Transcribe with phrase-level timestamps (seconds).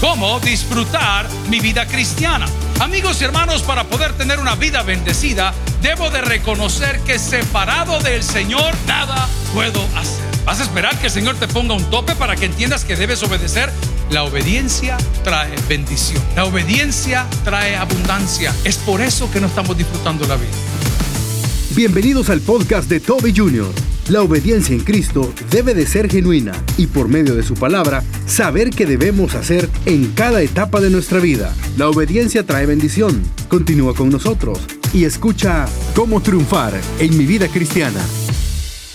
[0.00, 2.46] cómo disfrutar mi vida cristiana.
[2.80, 5.52] Amigos y hermanos, para poder tener una vida bendecida,
[5.82, 10.24] debo de reconocer que separado del Señor, nada puedo hacer.
[10.44, 13.22] ¿Vas a esperar que el Señor te ponga un tope para que entiendas que debes
[13.22, 13.70] obedecer?
[14.10, 16.22] La obediencia trae bendición.
[16.34, 18.54] La obediencia trae abundancia.
[18.64, 20.52] Es por eso que no estamos disfrutando la vida.
[21.74, 23.87] Bienvenidos al podcast de Toby Jr.
[24.08, 28.70] La obediencia en Cristo debe de ser genuina y por medio de su palabra saber
[28.70, 31.54] qué debemos hacer en cada etapa de nuestra vida.
[31.76, 33.22] La obediencia trae bendición.
[33.50, 34.60] Continúa con nosotros
[34.94, 38.00] y escucha cómo triunfar en mi vida cristiana.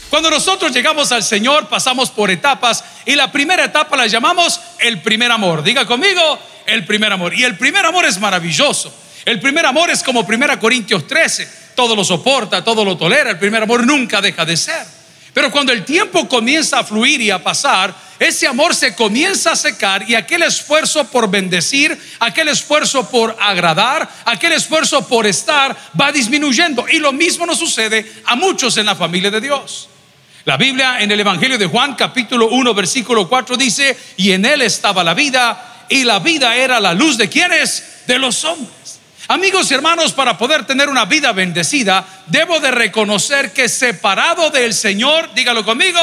[0.10, 5.00] Cuando nosotros llegamos al Señor pasamos por etapas y la primera etapa la llamamos el
[5.04, 5.62] primer amor.
[5.62, 7.36] Diga conmigo, el primer amor.
[7.36, 8.92] Y el primer amor es maravilloso.
[9.26, 11.48] El primer amor es como 1 Corintios 13.
[11.76, 13.30] Todo lo soporta, todo lo tolera.
[13.30, 14.93] El primer amor nunca deja de ser.
[15.34, 19.56] Pero cuando el tiempo comienza a fluir y a pasar, ese amor se comienza a
[19.56, 26.12] secar y aquel esfuerzo por bendecir, aquel esfuerzo por agradar, aquel esfuerzo por estar va
[26.12, 26.86] disminuyendo.
[26.88, 29.90] Y lo mismo nos sucede a muchos en la familia de Dios.
[30.46, 34.62] La Biblia en el Evangelio de Juan capítulo 1 versículo 4 dice, y en él
[34.62, 38.04] estaba la vida y la vida era la luz de quienes?
[38.06, 38.83] De los hombres.
[39.30, 44.74] Amigos y hermanos, para poder tener una vida bendecida, debo de reconocer que separado del
[44.74, 46.00] Señor, dígalo conmigo,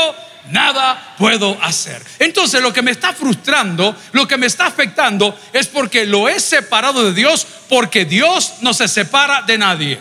[0.51, 2.03] nada puedo hacer.
[2.19, 6.41] Entonces lo que me está frustrando, lo que me está afectando es porque lo he
[6.41, 10.01] separado de Dios, porque Dios no se separa de nadie.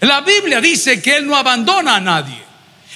[0.00, 2.49] La Biblia dice que Él no abandona a nadie.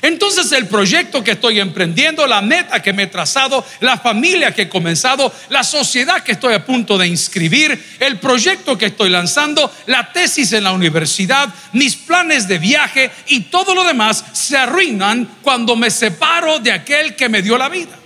[0.04, 4.62] Entonces el proyecto que estoy emprendiendo, la meta que me he trazado, la familia que
[4.62, 9.72] he comenzado, la sociedad que estoy a punto de inscribir, el proyecto que estoy lanzando,
[9.86, 15.26] la tesis en la universidad, mis planes de viaje y todo lo demás se arruinan
[15.40, 17.98] cuando me separo de aquel que me dio la vida.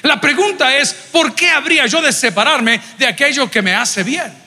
[0.00, 4.43] La pregunta es, ¿por qué habría yo de separarme de aquello que me hace bien?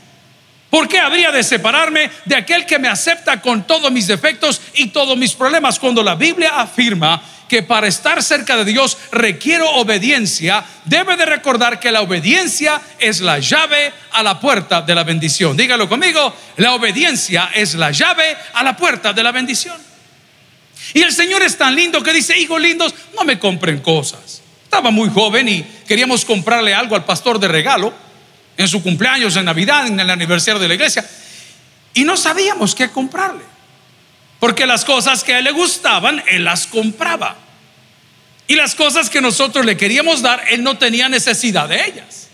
[0.70, 4.88] ¿Por qué habría de separarme de aquel que me acepta con todos mis defectos y
[4.88, 5.80] todos mis problemas?
[5.80, 11.80] Cuando la Biblia afirma que para estar cerca de Dios requiero obediencia, debe de recordar
[11.80, 15.56] que la obediencia es la llave a la puerta de la bendición.
[15.56, 19.78] Dígalo conmigo, la obediencia es la llave a la puerta de la bendición.
[20.94, 24.42] Y el Señor es tan lindo que dice, hijos lindos, no me compren cosas.
[24.64, 28.07] Estaba muy joven y queríamos comprarle algo al pastor de regalo
[28.58, 31.08] en su cumpleaños, en Navidad, en el aniversario de la iglesia.
[31.94, 33.44] Y no sabíamos qué comprarle.
[34.40, 37.36] Porque las cosas que a él le gustaban, él las compraba.
[38.48, 42.28] Y las cosas que nosotros le queríamos dar, él no tenía necesidad de ellas.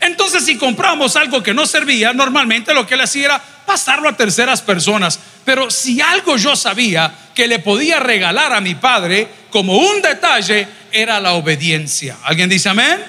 [0.00, 4.16] Entonces, si compramos algo que no servía, normalmente lo que él hacía era pasarlo a
[4.16, 5.18] terceras personas.
[5.44, 10.68] Pero si algo yo sabía que le podía regalar a mi padre como un detalle,
[10.92, 12.16] era la obediencia.
[12.24, 13.02] ¿Alguien dice amén?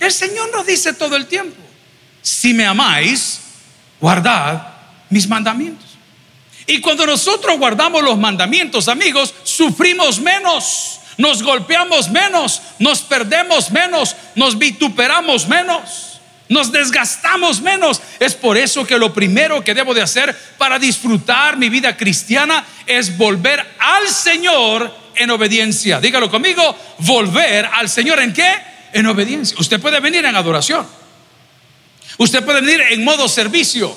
[0.00, 1.67] El Señor nos dice todo el tiempo
[2.22, 3.40] si me amáis,
[4.00, 4.62] guardad
[5.10, 5.86] mis mandamientos.
[6.66, 14.14] Y cuando nosotros guardamos los mandamientos, amigos, sufrimos menos, nos golpeamos menos, nos perdemos menos,
[14.34, 16.20] nos vituperamos menos,
[16.50, 18.02] nos desgastamos menos.
[18.20, 22.64] Es por eso que lo primero que debo de hacer para disfrutar mi vida cristiana
[22.86, 26.00] es volver al Señor en obediencia.
[26.00, 28.54] Dígalo conmigo, volver al Señor en qué?
[28.92, 29.56] En obediencia.
[29.58, 30.86] Usted puede venir en adoración.
[32.18, 33.96] Usted puede venir en modo servicio.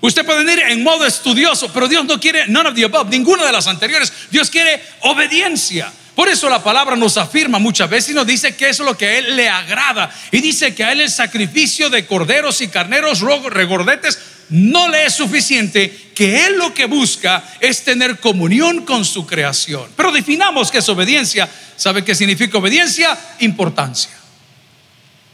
[0.00, 3.44] Usted puede venir en modo estudioso, pero Dios no quiere none of the above, ninguna
[3.44, 4.12] de las anteriores.
[4.30, 5.90] Dios quiere obediencia.
[6.14, 8.96] Por eso la palabra nos afirma muchas veces y nos dice que eso es lo
[8.96, 10.10] que a Él le agrada.
[10.30, 14.18] Y dice que a Él el sacrificio de corderos y carneros regordetes
[14.48, 19.90] no le es suficiente, que Él lo que busca es tener comunión con su creación.
[19.96, 21.48] Pero definamos qué es obediencia.
[21.76, 23.18] ¿Sabe qué significa obediencia?
[23.40, 24.25] Importancia.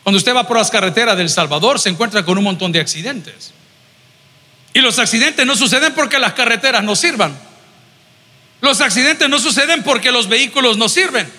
[0.02, 3.52] Cuando usted va por las carreteras del Salvador se encuentra con un montón de accidentes.
[4.74, 7.38] Y los accidentes no suceden porque las carreteras no sirvan.
[8.60, 11.30] Los accidentes no suceden porque los vehículos no sirven.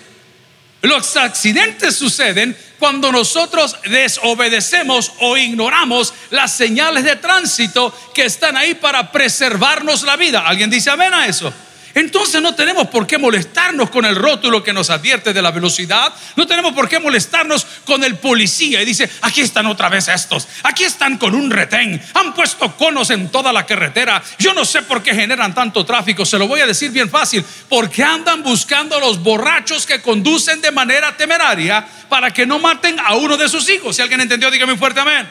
[0.82, 8.74] Los accidentes suceden cuando nosotros desobedecemos o ignoramos las señales de tránsito que están ahí
[8.74, 10.46] para preservarnos la vida.
[10.46, 11.52] ¿Alguien dice amén a eso?
[11.94, 16.12] Entonces no tenemos por qué molestarnos con el rótulo que nos advierte de la velocidad.
[16.34, 20.48] No tenemos por qué molestarnos con el policía y dice, aquí están otra vez estos.
[20.64, 22.02] Aquí están con un retén.
[22.14, 24.22] Han puesto conos en toda la carretera.
[24.38, 26.26] Yo no sé por qué generan tanto tráfico.
[26.26, 27.44] Se lo voy a decir bien fácil.
[27.68, 32.98] Porque andan buscando a los borrachos que conducen de manera temeraria para que no maten
[32.98, 33.94] a uno de sus hijos.
[33.94, 35.28] Si alguien entendió, dígame fuerte amén.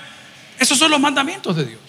[0.58, 1.83] Esos son los mandamientos de Dios.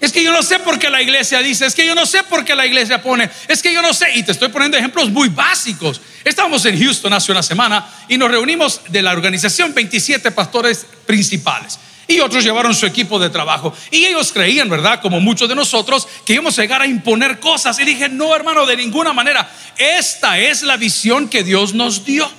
[0.00, 2.22] Es que yo no sé por qué la iglesia dice, es que yo no sé
[2.22, 5.10] por qué la iglesia pone, es que yo no sé, y te estoy poniendo ejemplos
[5.10, 6.00] muy básicos.
[6.24, 11.80] Estábamos en Houston hace una semana y nos reunimos de la organización 27 pastores principales.
[12.06, 13.74] Y otros llevaron su equipo de trabajo.
[13.90, 15.02] Y ellos creían, ¿verdad?
[15.02, 17.78] Como muchos de nosotros, que íbamos a llegar a imponer cosas.
[17.80, 19.50] Y dije, no, hermano, de ninguna manera.
[19.76, 22.30] Esta es la visión que Dios nos dio.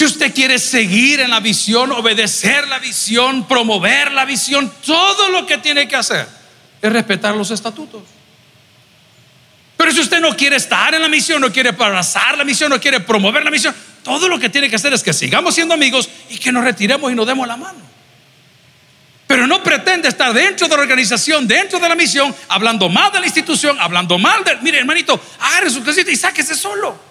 [0.00, 5.44] Si usted quiere seguir en la visión, obedecer la visión, promover la visión, todo lo
[5.44, 6.26] que tiene que hacer
[6.80, 8.04] es respetar los estatutos.
[9.76, 12.80] Pero si usted no quiere estar en la misión, no quiere abrazar la misión, no
[12.80, 16.08] quiere promover la misión, todo lo que tiene que hacer es que sigamos siendo amigos
[16.30, 17.80] y que nos retiremos y nos demos la mano.
[19.26, 23.20] Pero no pretende estar dentro de la organización, dentro de la misión, hablando mal de
[23.20, 24.56] la institución, hablando mal de...
[24.62, 27.09] Mire, hermanito, agarre su casita y sáquese solo.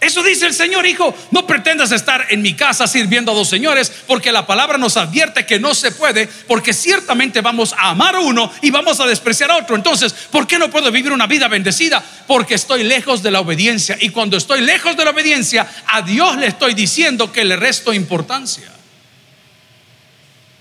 [0.00, 1.14] Eso dice el Señor, hijo.
[1.30, 5.44] No pretendas estar en mi casa sirviendo a dos señores, porque la palabra nos advierte
[5.44, 9.50] que no se puede, porque ciertamente vamos a amar a uno y vamos a despreciar
[9.50, 9.76] a otro.
[9.76, 12.02] Entonces, ¿por qué no puedo vivir una vida bendecida?
[12.26, 13.98] Porque estoy lejos de la obediencia.
[14.00, 17.92] Y cuando estoy lejos de la obediencia, a Dios le estoy diciendo que le resto
[17.92, 18.79] importancia.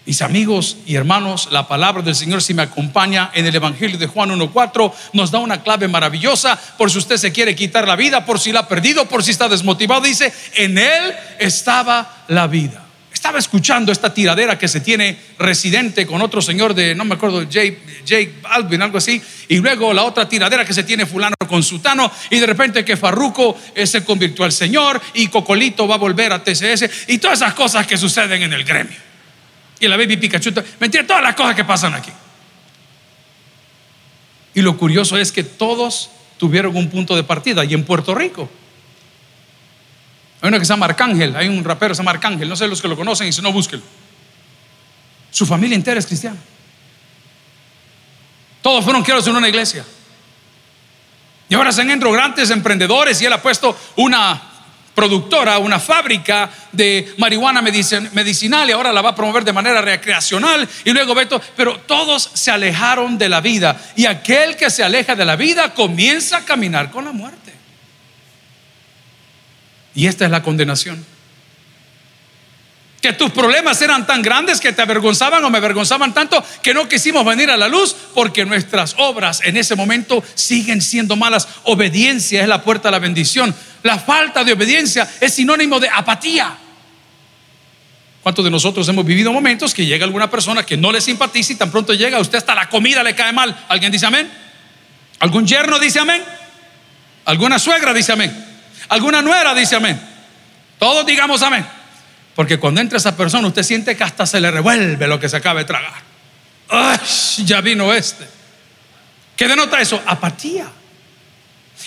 [0.10, 4.08] Mis amigos y hermanos, la palabra del Señor si me acompaña en el Evangelio de
[4.08, 8.26] Juan 1.4 nos da una clave maravillosa por si usted se quiere quitar la vida,
[8.26, 10.02] por si la ha perdido, por si está desmotivado.
[10.02, 12.84] Dice, en Él estaba la vida.
[13.14, 17.44] Estaba escuchando esta tiradera que se tiene residente con otro señor de, no me acuerdo,
[17.44, 21.62] Jake, Jake Alvin, algo así, y luego la otra tiradera que se tiene fulano con
[21.62, 26.00] sutano, y de repente que Farruco eh, se convirtió al Señor y Cocolito va a
[26.00, 29.10] volver a TCS, y todas esas cosas que suceden en el gremio
[29.80, 30.52] y la baby Pikachu.
[30.80, 32.12] Mentira, todas las cosas que pasan aquí.
[34.54, 38.50] Y lo curioso es que todos tuvieron un punto de partida y en Puerto Rico.
[40.42, 42.68] Hay uno que se llama Arcángel, hay un rapero que se llama Arcángel, no sé
[42.68, 43.86] los que lo conocen y si no, búsquenlo.
[45.32, 46.38] Su familia entera es cristiana.
[48.62, 49.86] Todos fueron criados en una iglesia.
[51.50, 54.49] Y ahora se han grandes emprendedores y él ha puesto una
[55.00, 60.68] productora, una fábrica de marihuana medicinal y ahora la va a promover de manera recreacional
[60.84, 65.16] y luego Beto, pero todos se alejaron de la vida y aquel que se aleja
[65.16, 67.54] de la vida comienza a caminar con la muerte.
[69.96, 71.06] Y esta es la condenación.
[73.02, 76.90] Que tus problemas eran tan grandes que te avergonzaban o me avergonzaban tanto que no
[76.90, 81.48] quisimos venir a la luz porque nuestras obras en ese momento siguen siendo malas.
[81.64, 83.56] Obediencia es la puerta a la bendición.
[83.84, 86.58] La falta de obediencia es sinónimo de apatía.
[88.22, 91.56] ¿Cuántos de nosotros hemos vivido momentos que llega alguna persona que no le simpatiza y
[91.56, 93.66] tan pronto llega a usted hasta la comida le cae mal?
[93.70, 94.30] ¿Alguien dice amén?
[95.20, 96.22] ¿Algún yerno dice amén?
[97.26, 98.46] ¿Alguna suegra dice amén?
[98.90, 100.00] ¿Alguna nuera dice amén?
[100.78, 101.66] Todos digamos amén.
[102.36, 105.38] Porque cuando entra esa persona usted siente que hasta se le revuelve lo que se
[105.38, 105.94] acaba de tragar.
[106.70, 107.00] ¡Ay!
[107.46, 108.28] Ya vino este.
[109.36, 110.02] ¿Qué denota eso?
[110.06, 110.70] Apatía.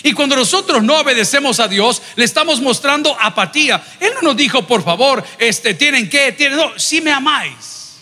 [0.01, 3.83] Y cuando nosotros no obedecemos a Dios, le estamos mostrando apatía.
[3.99, 7.99] Él no nos dijo, por favor, este, tienen que, tienen, no, si me amáis.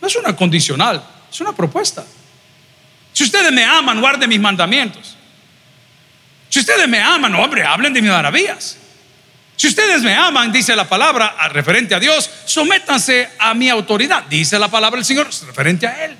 [0.00, 2.04] No es una condicional, es una propuesta.
[3.12, 5.16] Si ustedes me aman, guarden mis mandamientos.
[6.48, 8.76] Si ustedes me aman, hombre, hablen de mis maravillas.
[9.56, 14.56] Si ustedes me aman, dice la palabra, referente a Dios, sométanse a mi autoridad, dice
[14.56, 16.16] la palabra del Señor, referente a Él.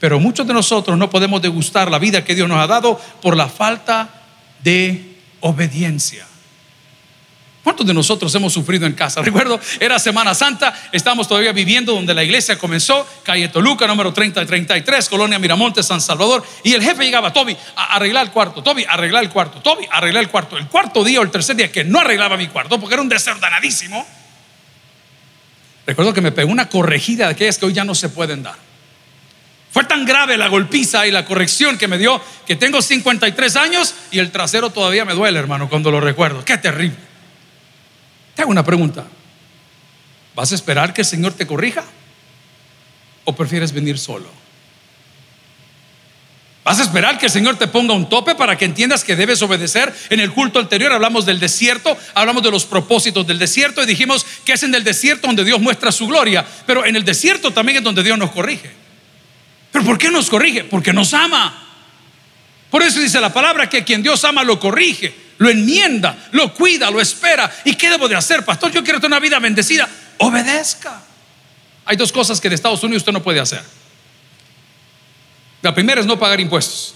[0.00, 3.36] Pero muchos de nosotros no podemos degustar la vida que Dios nos ha dado por
[3.36, 4.10] la falta
[4.62, 6.26] de obediencia.
[7.64, 9.22] ¿Cuántos de nosotros hemos sufrido en casa?
[9.24, 14.42] Recuerdo, era Semana Santa, estamos todavía viviendo donde la iglesia comenzó, calle Toluca, número 30
[14.42, 18.62] y 33, Colonia Miramonte, San Salvador, y el jefe llegaba, Toby, a arreglar el cuarto,
[18.62, 20.58] Toby, arreglar el cuarto, Toby, arreglar el cuarto.
[20.58, 23.08] El cuarto día o el tercer día que no arreglaba mi cuarto, porque era un
[23.08, 24.06] desordenadísimo,
[25.86, 28.63] recuerdo que me pegó una corregida de aquellas que hoy ya no se pueden dar.
[29.74, 33.92] Fue tan grave la golpiza y la corrección que me dio que tengo 53 años
[34.12, 36.44] y el trasero todavía me duele, hermano, cuando lo recuerdo.
[36.44, 36.96] Qué terrible.
[38.36, 39.04] Te hago una pregunta.
[40.36, 41.82] ¿Vas a esperar que el Señor te corrija?
[43.24, 44.28] ¿O prefieres venir solo?
[46.62, 49.42] ¿Vas a esperar que el Señor te ponga un tope para que entiendas que debes
[49.42, 49.92] obedecer?
[50.08, 54.24] En el culto anterior hablamos del desierto, hablamos de los propósitos del desierto y dijimos
[54.44, 57.78] que es en el desierto donde Dios muestra su gloria, pero en el desierto también
[57.78, 58.83] es donde Dios nos corrige.
[59.74, 60.62] ¿Pero por qué nos corrige?
[60.62, 61.52] Porque nos ama.
[62.70, 66.92] Por eso dice la palabra que quien Dios ama lo corrige, lo enmienda, lo cuida,
[66.92, 67.52] lo espera.
[67.64, 68.70] ¿Y qué debo de hacer, pastor?
[68.70, 69.88] Yo quiero tener una vida bendecida.
[70.18, 71.02] Obedezca.
[71.86, 73.64] Hay dos cosas que en Estados Unidos usted no puede hacer.
[75.60, 76.94] La primera es no pagar impuestos.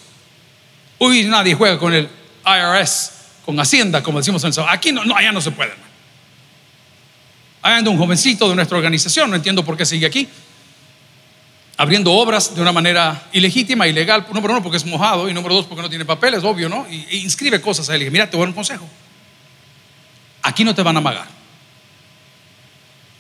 [1.01, 2.09] Uy, nadie juega con el
[2.47, 3.11] IRS,
[3.45, 5.73] con Hacienda, como decimos en el Aquí no, no, allá no se puede.
[7.61, 10.29] Allá anda un jovencito de nuestra organización, no entiendo por qué sigue aquí
[11.79, 15.65] abriendo obras de una manera ilegítima, ilegal, número uno porque es mojado y número dos
[15.65, 16.85] porque no tiene papeles, obvio, ¿no?
[16.91, 18.03] Y, e inscribe cosas a él.
[18.03, 18.87] Y mira, te voy a dar un consejo.
[20.43, 21.29] Aquí no te van a amagar.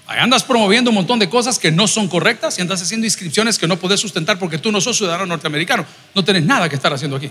[0.08, 3.58] Ahí andas promoviendo un montón de cosas que no son correctas y andas haciendo inscripciones
[3.58, 5.86] que no puedes sustentar porque tú no sos ciudadano norteamericano.
[6.14, 7.30] No tienes nada que estar haciendo aquí.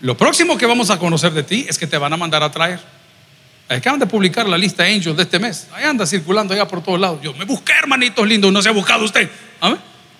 [0.00, 2.50] Lo próximo que vamos a conocer de ti es que te van a mandar a
[2.50, 2.80] traer.
[3.68, 5.68] Acaban de publicar la lista Angels de este mes.
[5.72, 7.20] Ahí anda circulando allá por todos lados.
[7.22, 9.30] Yo me busqué, hermanitos lindos, no se ha buscado usted.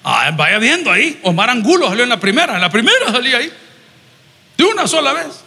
[0.05, 1.21] Ah, vaya viendo ahí.
[1.23, 2.55] Omar Angulo salió en la primera.
[2.55, 3.53] En la primera salí ahí.
[4.57, 5.45] De una sola vez.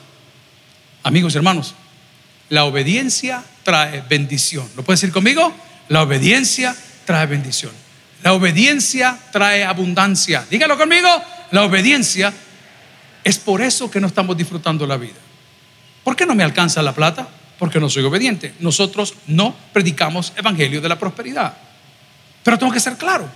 [1.03, 1.75] Amigos y hermanos,
[2.49, 4.67] la obediencia trae bendición.
[4.75, 5.53] ¿Lo puede decir conmigo?
[5.89, 6.75] La obediencia
[7.05, 7.71] trae bendición.
[8.23, 10.45] La obediencia trae abundancia.
[10.49, 11.09] Dígalo conmigo.
[11.51, 12.33] La obediencia
[13.23, 15.13] es por eso que no estamos disfrutando la vida.
[16.03, 17.27] ¿Por qué no me alcanza la plata?
[17.57, 18.53] Porque no soy obediente.
[18.59, 21.55] Nosotros no predicamos evangelio de la prosperidad.
[22.43, 23.27] Pero tengo que ser claro.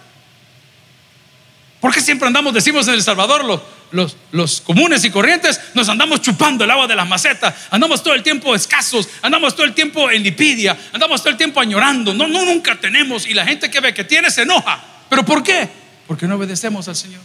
[1.79, 3.61] Porque siempre andamos, decimos en El Salvador, los,
[3.91, 8.13] los, los, comunes y corrientes, nos andamos chupando el agua de las macetas, andamos todo
[8.15, 12.27] el tiempo escasos, andamos todo el tiempo en lipidia, andamos todo el tiempo añorando, no,
[12.27, 14.83] no, nunca tenemos y la gente que ve que tiene se enoja.
[15.09, 15.69] ¿Pero por qué?
[16.05, 17.21] Porque no obedecemos al Señor.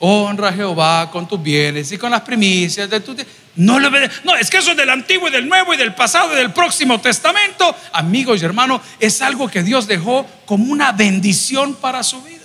[0.00, 3.16] Honra a Jehová con tus bienes y con las primicias de tu...
[3.56, 6.36] No No, es que eso es del Antiguo y del Nuevo y del pasado y
[6.36, 7.74] del próximo testamento.
[7.92, 12.37] Amigos y hermanos, es algo que Dios dejó como una bendición para su vida.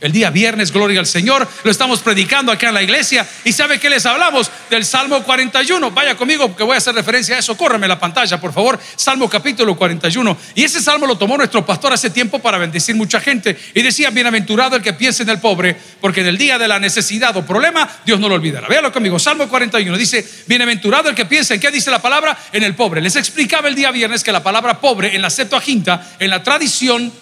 [0.00, 3.26] El día viernes, gloria al Señor, lo estamos predicando acá en la iglesia.
[3.42, 4.48] ¿Y sabe que les hablamos?
[4.70, 5.90] Del Salmo 41.
[5.90, 7.56] Vaya conmigo porque voy a hacer referencia a eso.
[7.56, 8.78] Córreme la pantalla, por favor.
[8.94, 10.36] Salmo capítulo 41.
[10.54, 13.58] Y ese salmo lo tomó nuestro pastor hace tiempo para bendecir mucha gente.
[13.74, 16.78] Y decía, bienaventurado el que piense en el pobre, porque en el día de la
[16.78, 18.68] necesidad o problema, Dios no lo olvidará.
[18.68, 19.18] Véalo conmigo.
[19.18, 23.00] Salmo 41 dice, bienaventurado el que piense en qué dice la palabra, en el pobre.
[23.00, 27.12] Les explicaba el día viernes que la palabra pobre en la Septuaginta, en la tradición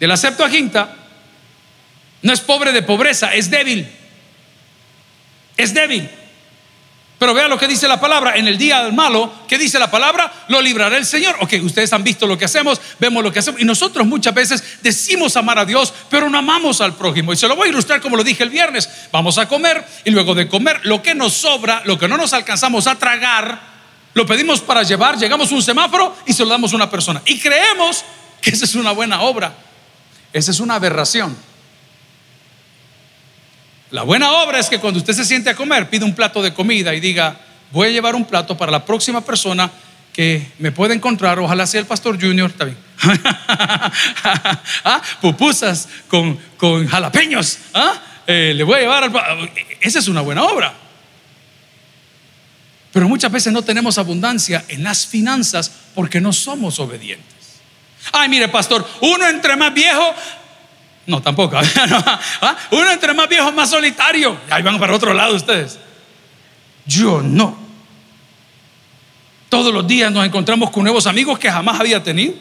[0.00, 1.03] de la Septuaginta,
[2.24, 3.86] no es pobre de pobreza, es débil.
[5.58, 6.08] Es débil.
[7.18, 8.36] Pero vea lo que dice la palabra.
[8.36, 10.32] En el día del malo, ¿qué dice la palabra?
[10.48, 11.36] Lo librará el Señor.
[11.40, 13.60] Ok, ustedes han visto lo que hacemos, vemos lo que hacemos.
[13.60, 17.30] Y nosotros muchas veces decimos amar a Dios, pero no amamos al prójimo.
[17.34, 18.88] Y se lo voy a ilustrar como lo dije el viernes.
[19.12, 22.32] Vamos a comer y luego de comer, lo que nos sobra, lo que no nos
[22.32, 23.60] alcanzamos a tragar,
[24.14, 27.20] lo pedimos para llevar, llegamos a un semáforo y se lo damos a una persona.
[27.26, 28.02] Y creemos
[28.40, 29.54] que esa es una buena obra.
[30.32, 31.53] Esa es una aberración.
[33.94, 36.52] La buena obra es que cuando usted se siente a comer, pide un plato de
[36.52, 37.36] comida y diga,
[37.70, 39.70] voy a llevar un plato para la próxima persona
[40.12, 42.76] que me pueda encontrar, ojalá sea el pastor Junior, está bien.
[44.84, 45.00] ¿Ah?
[45.20, 47.58] Pupusas con, jalapeños.
[47.72, 48.02] ¿Ah?
[48.26, 49.50] Eh, le voy a llevar al...
[49.80, 50.74] Esa es una buena obra.
[52.92, 57.60] Pero muchas veces no tenemos abundancia en las finanzas porque no somos obedientes.
[58.10, 60.16] Ay, mire, pastor, uno entre más viejo,
[61.06, 61.56] no, tampoco.
[62.40, 62.56] ¿Ah?
[62.70, 64.38] Uno entre más viejo, más solitario.
[64.50, 65.78] Ahí van para otro lado ustedes.
[66.86, 67.58] Yo no.
[69.48, 72.34] Todos los días nos encontramos con nuevos amigos que jamás había tenido.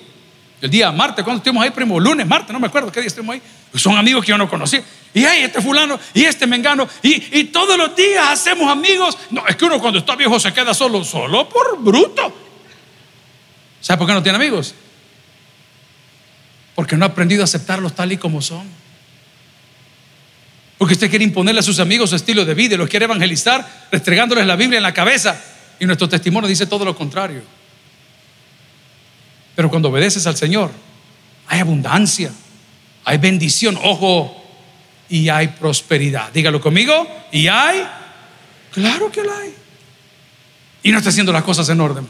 [0.61, 3.35] El día martes, cuando estuvimos ahí, primo, lunes, martes, no me acuerdo qué día estuvimos
[3.35, 3.41] ahí.
[3.69, 4.79] Pues son amigos que yo no conocí.
[5.13, 6.87] Y ahí este fulano, y este mengano.
[7.01, 9.17] Y, y todos los días hacemos amigos.
[9.29, 12.33] No, es que uno cuando está viejo se queda solo, solo por bruto.
[13.81, 14.73] ¿Sabe por qué no tiene amigos?
[16.83, 18.67] Porque no ha aprendido a aceptarlos tal y como son.
[20.77, 23.87] Porque usted quiere imponerle a sus amigos su estilo de vida y los quiere evangelizar
[23.89, 25.41] restregándoles la Biblia en la cabeza.
[25.79, 27.41] Y nuestro testimonio dice todo lo contrario.
[29.55, 30.71] Pero cuando obedeces al Señor,
[31.47, 32.33] hay abundancia,
[33.05, 34.45] hay bendición, ojo,
[35.07, 36.33] y hay prosperidad.
[36.33, 37.81] Dígalo conmigo, y hay,
[38.73, 39.55] claro que la hay.
[40.83, 42.05] Y no está haciendo las cosas en orden.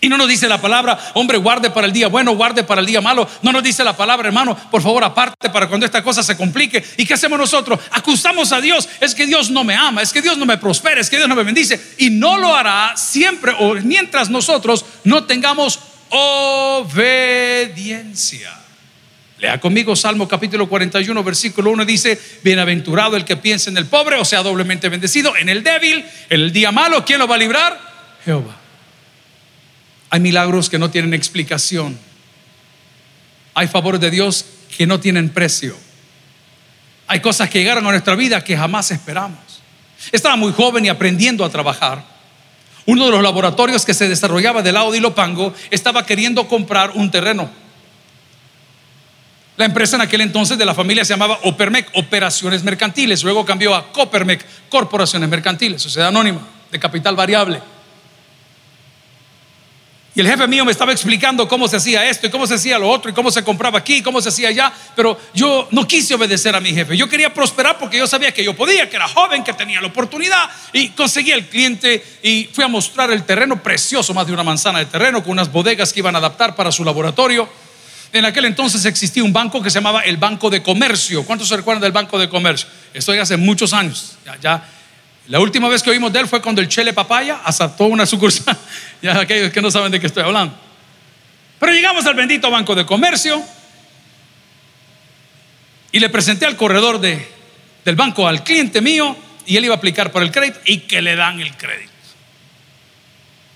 [0.00, 2.86] Y no nos dice la palabra, hombre, guarde para el día bueno, guarde para el
[2.86, 3.28] día malo.
[3.42, 6.82] No nos dice la palabra, hermano, por favor, aparte para cuando esta cosa se complique.
[6.96, 7.78] ¿Y qué hacemos nosotros?
[7.90, 8.88] Acusamos a Dios.
[9.00, 11.28] Es que Dios no me ama, es que Dios no me prospera, es que Dios
[11.28, 11.94] no me bendice.
[11.98, 15.78] Y no lo hará siempre o mientras nosotros no tengamos
[16.10, 17.60] obediencia.
[19.38, 24.16] Lea conmigo Salmo capítulo 41, versículo 1 dice, bienaventurado el que piensa en el pobre,
[24.16, 27.38] o sea, doblemente bendecido, en el débil, en el día malo, ¿quién lo va a
[27.38, 27.80] librar?
[28.24, 28.59] Jehová.
[30.10, 31.98] Hay milagros que no tienen explicación.
[33.54, 34.44] Hay favores de Dios
[34.76, 35.76] que no tienen precio.
[37.06, 39.38] Hay cosas que llegaron a nuestra vida que jamás esperamos.
[40.12, 42.04] Estaba muy joven y aprendiendo a trabajar.
[42.86, 47.10] Uno de los laboratorios que se desarrollaba del lado de Ilopango estaba queriendo comprar un
[47.10, 47.50] terreno.
[49.56, 53.22] La empresa en aquel entonces de la familia se llamaba Opermec, Operaciones Mercantiles.
[53.22, 56.40] Luego cambió a Copermec, Corporaciones Mercantiles, sociedad anónima
[56.72, 57.60] de capital variable.
[60.12, 62.78] Y el jefe mío me estaba explicando cómo se hacía esto y cómo se hacía
[62.80, 64.72] lo otro y cómo se compraba aquí y cómo se hacía allá.
[64.96, 66.96] Pero yo no quise obedecer a mi jefe.
[66.96, 69.86] Yo quería prosperar porque yo sabía que yo podía, que era joven, que tenía la
[69.86, 70.50] oportunidad.
[70.72, 74.80] Y conseguí el cliente y fui a mostrar el terreno precioso, más de una manzana
[74.80, 77.48] de terreno, con unas bodegas que iban a adaptar para su laboratorio.
[78.12, 81.24] En aquel entonces existía un banco que se llamaba el Banco de Comercio.
[81.24, 82.68] ¿Cuántos se recuerdan del Banco de Comercio?
[82.92, 84.16] Esto hace muchos años.
[84.26, 84.79] Ya, ya
[85.28, 88.56] la última vez que oímos de él fue cuando el Chele Papaya asaltó una sucursal.
[89.02, 90.54] ya aquellos que no saben de qué estoy hablando.
[91.58, 93.42] Pero llegamos al bendito Banco de Comercio
[95.92, 97.28] y le presenté al corredor de,
[97.84, 101.02] del banco al cliente mío y él iba a aplicar por el crédito y que
[101.02, 101.90] le dan el crédito.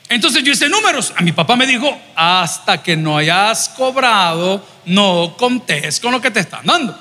[0.08, 1.12] Entonces yo hice números.
[1.16, 6.30] A mi papá me dijo, hasta que no hayas cobrado, no contés con lo que
[6.30, 6.96] te están dando.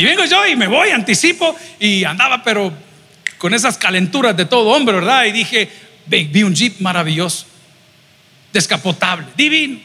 [0.00, 2.72] Y vengo yo y me voy, anticipo y andaba pero
[3.36, 5.26] con esas calenturas de todo hombre, ¿verdad?
[5.26, 5.68] Y dije,
[6.06, 7.44] vi un jeep maravilloso,
[8.50, 9.78] descapotable, divino.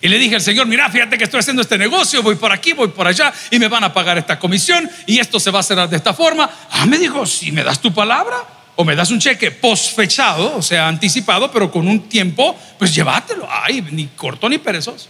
[0.00, 2.72] Y le dije al Señor, mira, fíjate que estoy haciendo este negocio, voy por aquí,
[2.72, 5.64] voy por allá y me van a pagar esta comisión y esto se va a
[5.64, 6.48] cerrar de esta forma.
[6.70, 8.44] Ah, me dijo, si me das tu palabra
[8.76, 13.48] o me das un cheque posfechado, o sea, anticipado, pero con un tiempo, pues llévatelo.
[13.50, 15.08] Ay, ni corto ni perezoso.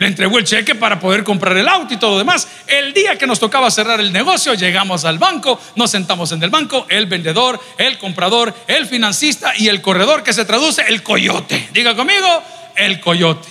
[0.00, 2.48] Le entregó el cheque para poder comprar el auto y todo lo demás.
[2.66, 6.48] El día que nos tocaba cerrar el negocio, llegamos al banco, nos sentamos en el
[6.48, 11.68] banco, el vendedor, el comprador, el financista y el corredor que se traduce el coyote.
[11.74, 12.42] Diga conmigo,
[12.76, 13.46] el coyote.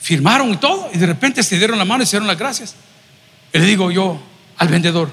[0.00, 2.76] Firmaron y todo y de repente se dieron la mano y se dieron las gracias.
[3.52, 4.22] Y le digo yo
[4.56, 5.10] al vendedor,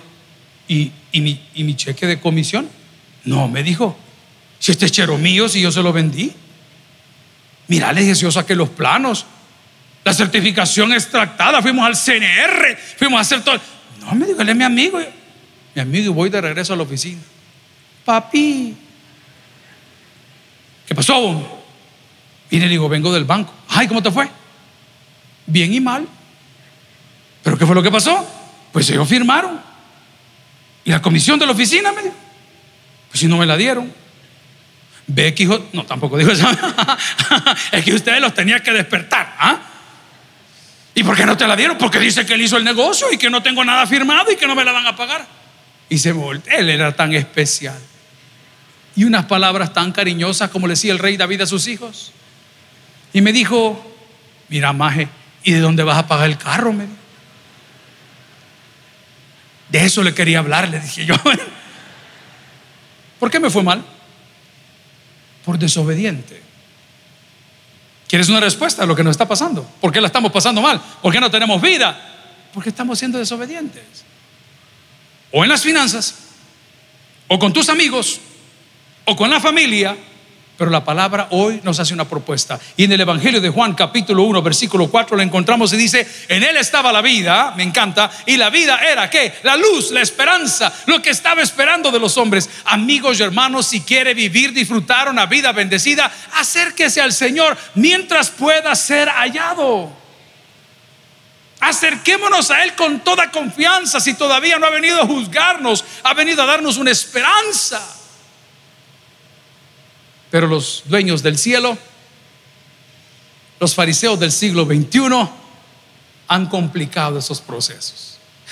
[0.68, 2.70] ¿y, mi, ¿y mi cheque de comisión?
[3.24, 3.98] No, me dijo,
[4.60, 6.32] si este es chero mío, si yo se lo vendí.
[7.70, 9.28] Mira, le dije, yo saqué los planos,
[10.04, 13.60] la certificación extractada, fuimos al CNR, fuimos a hacer todo.
[14.02, 15.00] No, me dijo, él es mi amigo.
[15.76, 17.22] Mi amigo, y voy de regreso a la oficina.
[18.04, 18.76] Papi,
[20.88, 21.62] ¿qué pasó?
[22.50, 23.54] Y le digo, vengo del banco.
[23.70, 24.28] Ay, ¿cómo te fue?
[25.46, 26.08] Bien y mal.
[27.44, 28.28] ¿Pero qué fue lo que pasó?
[28.74, 29.62] Pues ellos firmaron.
[30.86, 32.16] Y la comisión de la oficina me dijo,
[33.10, 33.94] pues si no me la dieron.
[35.12, 36.48] Ve hijo, no, tampoco dijo eso.
[37.72, 39.36] es que ustedes los tenían que despertar.
[39.40, 39.60] ¿ah?
[40.94, 41.80] ¿Y por qué no te la dieron?
[41.80, 44.46] Porque dice que él hizo el negocio y que no tengo nada firmado y que
[44.46, 45.26] no me la van a pagar.
[45.90, 46.56] Y se volteó.
[46.56, 47.80] Él era tan especial.
[48.96, 52.12] Y unas palabras tan cariñosas como le decía el rey David a sus hijos.
[53.12, 53.84] Y me dijo,
[54.48, 55.08] mira, Maje,
[55.44, 56.72] ¿y de dónde vas a pagar el carro?
[56.72, 56.86] Me
[59.70, 61.16] De eso le quería hablar, le dije yo.
[63.20, 63.84] ¿Por qué me fue mal?
[65.50, 66.40] Por desobediente.
[68.08, 69.68] ¿Quieres una respuesta a lo que nos está pasando?
[69.82, 70.80] ¿Por qué la estamos pasando mal?
[71.02, 72.00] ¿Por qué no tenemos vida?
[72.54, 74.06] Porque estamos siendo desobedientes.
[75.32, 76.20] O en las finanzas,
[77.28, 78.20] o con tus amigos,
[79.06, 79.98] o con la familia,
[80.60, 82.60] pero la palabra hoy nos hace una propuesta.
[82.76, 86.44] Y en el Evangelio de Juan capítulo 1 versículo 4 lo encontramos y dice, en
[86.44, 89.36] él estaba la vida, me encanta, y la vida era qué?
[89.44, 92.50] La luz, la esperanza, lo que estaba esperando de los hombres.
[92.66, 98.76] Amigos y hermanos, si quiere vivir, disfrutar una vida bendecida, acérquese al Señor mientras pueda
[98.76, 99.90] ser hallado.
[101.62, 106.44] Acerquémonos a Él con toda confianza si todavía no ha venido a juzgarnos, ha venido
[106.44, 107.99] a darnos una esperanza.
[110.32, 111.78] Pero los dueños del cielo,
[113.60, 115.30] los fariseos del siglo XXI,
[116.28, 118.09] han complicado esos procesos.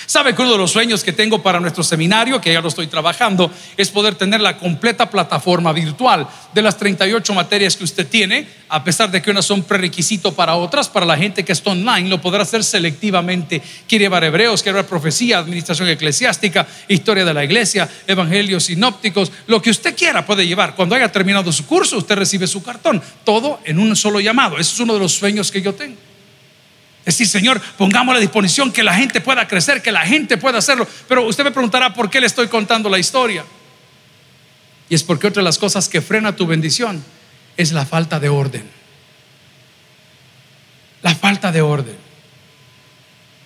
[0.07, 2.87] ¿Sabe que uno de los sueños que tengo para nuestro seminario, que ya lo estoy
[2.87, 8.47] trabajando, es poder tener la completa plataforma virtual de las 38 materias que usted tiene,
[8.69, 12.07] a pesar de que unas son prerequisito para otras, para la gente que está online,
[12.07, 13.61] lo podrá hacer selectivamente.
[13.85, 19.61] Quiere llevar hebreos, quiere llevar profecía, administración eclesiástica, historia de la iglesia, evangelios sinópticos, lo
[19.61, 20.73] que usted quiera puede llevar.
[20.75, 24.57] Cuando haya terminado su curso, usted recibe su cartón, todo en un solo llamado.
[24.57, 25.97] Ese es uno de los sueños que yo tengo.
[27.07, 30.57] Es decir, Señor, pongamos la disposición que la gente pueda crecer, que la gente pueda
[30.57, 30.85] hacerlo.
[31.07, 33.45] Pero usted me preguntará por qué le estoy contando la historia.
[34.89, 37.01] Y es porque otra de las cosas que frena tu bendición
[37.55, 38.69] es la falta de orden.
[41.01, 41.95] La falta de orden.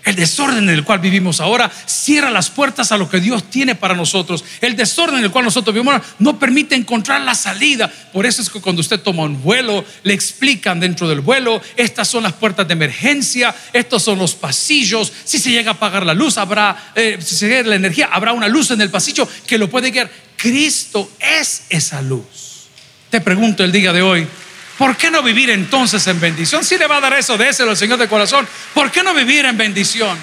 [0.04, 3.76] El desorden en el cual vivimos ahora cierra las puertas a lo que Dios tiene
[3.76, 4.44] para nosotros.
[4.60, 7.92] El desorden en el cual nosotros vivimos no permite encontrar la salida.
[8.12, 12.08] Por eso es que cuando usted toma un vuelo, le explican dentro del vuelo, estas
[12.08, 15.12] son las puertas de emergencia, estos son los pasillos.
[15.24, 18.34] Si se llega a apagar la luz, habrá, eh, si se llega la energía, habrá
[18.34, 20.10] una luz en el pasillo que lo puede guiar.
[20.36, 22.70] Cristo es esa luz.
[23.12, 24.28] Te pregunto el día de hoy,
[24.78, 26.64] ¿Por qué no vivir entonces en bendición?
[26.64, 28.48] Si le va a dar eso, déselo al Señor de corazón.
[28.74, 30.18] ¿Por qué no vivir en bendición?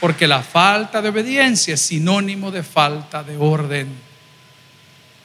[0.00, 3.88] Porque la falta de obediencia es sinónimo de falta de orden.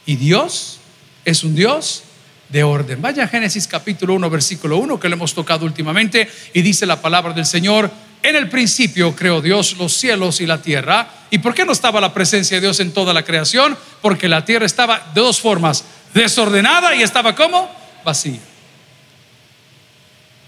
[0.05, 0.79] Y Dios
[1.23, 2.03] es un Dios
[2.49, 3.01] de orden.
[3.01, 7.01] Vaya a Génesis capítulo 1, versículo 1, que lo hemos tocado últimamente, y dice la
[7.01, 7.89] palabra del Señor,
[8.21, 11.07] en el principio creó Dios los cielos y la tierra.
[11.29, 13.77] ¿Y por qué no estaba la presencia de Dios en toda la creación?
[14.01, 17.69] Porque la tierra estaba de dos formas, desordenada y estaba como
[18.05, 18.39] vacía.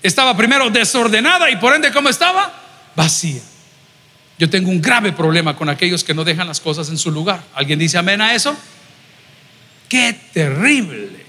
[0.02, 2.54] Estaba primero desordenada y por ende ¿cómo estaba?
[2.96, 3.42] Vacía.
[4.40, 7.42] Yo tengo un grave problema con aquellos que no dejan las cosas en su lugar.
[7.56, 8.56] ¿Alguien dice amén a eso?
[9.90, 11.26] Qué terrible.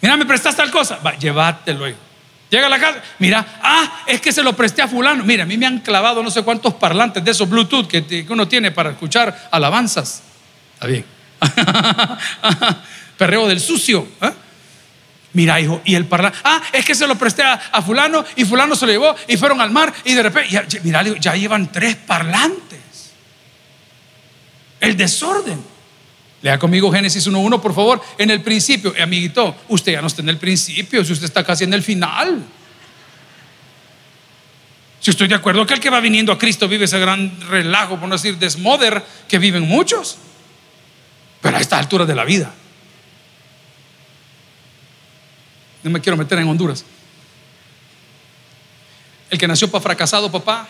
[0.00, 0.96] Mira, me prestaste tal cosa.
[0.96, 1.86] Va, llévatelo.
[2.48, 5.24] Llega a la casa, mira, ah, es que se lo presté a fulano.
[5.24, 8.46] Mira, a mí me han clavado no sé cuántos parlantes de esos Bluetooth que, uno
[8.46, 10.22] tiene para escuchar alabanzas.
[10.74, 11.04] Está bien.
[13.18, 14.06] Perreo del sucio.
[14.22, 14.30] ¿eh?
[15.36, 18.74] Mira, hijo, y el parlante, ah, es que se lo presté a, fulano y fulano
[18.74, 21.94] se lo llevó y fueron al mar y de repente, ya, mira, ya llevan tres
[21.94, 22.80] parlantes.
[24.80, 25.62] El desorden.
[26.40, 28.00] Lea conmigo Génesis 1.1, por favor.
[28.16, 31.44] En el principio, eh, amiguito, usted ya no está en el principio, si usted está
[31.44, 32.42] casi en el final.
[35.00, 38.00] Si estoy de acuerdo que el que va viniendo a Cristo vive ese gran relajo,
[38.00, 40.16] por no decir desmoder, que viven muchos.
[41.42, 42.54] Pero a esta altura de la vida.
[45.86, 46.84] No me quiero meter en Honduras.
[49.30, 50.66] El que nació para fracasado, papá,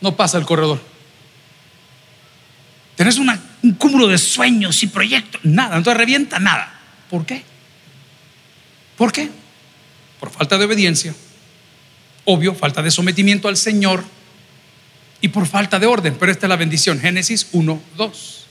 [0.00, 0.82] no pasa el corredor.
[2.96, 6.80] Tenés un cúmulo de sueños y proyectos, nada, no te revienta nada.
[7.08, 7.44] ¿Por qué?
[8.96, 9.30] ¿Por qué?
[10.18, 11.14] Por falta de obediencia,
[12.24, 14.02] obvio, falta de sometimiento al Señor
[15.20, 16.16] y por falta de orden.
[16.18, 16.98] Pero esta es la bendición.
[16.98, 18.46] Génesis 1, 2.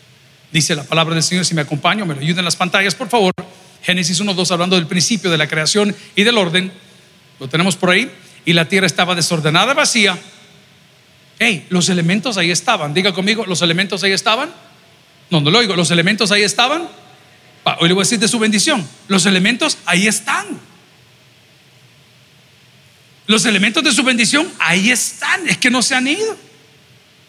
[0.53, 3.09] Dice la palabra del Señor, si me acompaño, me lo ayuden en las pantallas, por
[3.09, 3.33] favor.
[3.83, 6.71] Génesis 1, 2, hablando del principio de la creación y del orden.
[7.39, 8.11] Lo tenemos por ahí.
[8.45, 10.17] Y la tierra estaba desordenada, vacía
[11.41, 12.93] Hey, los elementos ahí estaban.
[12.93, 14.53] Diga conmigo, los elementos ahí estaban.
[15.29, 15.73] No, no lo oigo.
[15.75, 16.89] Los elementos ahí estaban.
[17.79, 18.85] Hoy le voy a decir de su bendición.
[19.07, 20.45] Los elementos ahí están.
[23.25, 25.47] Los elementos de su bendición ahí están.
[25.47, 26.48] Es que no se han ido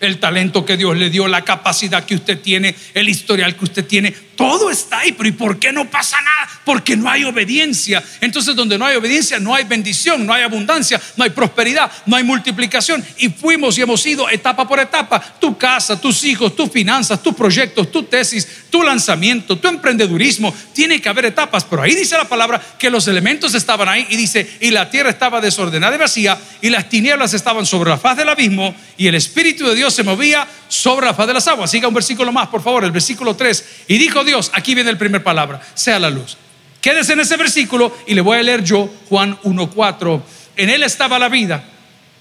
[0.01, 3.87] el talento que Dios le dio, la capacidad que usted tiene, el historial que usted
[3.87, 6.60] tiene, todo está ahí, pero ¿y por qué no pasa nada?
[6.71, 8.01] Porque no hay obediencia.
[8.21, 12.15] Entonces donde no hay obediencia no hay bendición, no hay abundancia, no hay prosperidad, no
[12.15, 13.05] hay multiplicación.
[13.19, 15.21] Y fuimos y hemos ido etapa por etapa.
[15.41, 20.55] Tu casa, tus hijos, tus finanzas, tus proyectos, tu tesis, tu lanzamiento, tu emprendedurismo.
[20.73, 24.17] Tiene que haber etapas, pero ahí dice la palabra que los elementos estaban ahí y
[24.17, 28.17] dice, y la tierra estaba desordenada y vacía y las tinieblas estaban sobre la faz
[28.17, 31.69] del abismo y el Espíritu de Dios se movía sobre la faz de las aguas.
[31.69, 33.65] Siga un versículo más, por favor, el versículo 3.
[33.89, 36.37] Y dijo Dios, aquí viene el primer palabra, sea la luz.
[36.81, 40.23] Quédese en ese versículo y le voy a leer yo Juan 1.4.
[40.57, 41.65] En él estaba la vida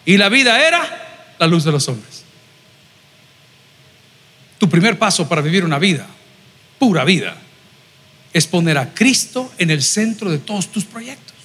[0.05, 2.23] y la vida era la luz de los hombres.
[4.57, 6.05] Tu primer paso para vivir una vida,
[6.77, 7.35] pura vida,
[8.33, 11.35] es poner a Cristo en el centro de todos tus proyectos.